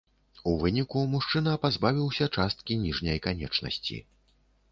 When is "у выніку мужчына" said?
0.51-1.51